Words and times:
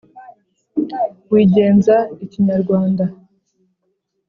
wigenza 1.31 1.95
kinyarwanda 2.31 3.05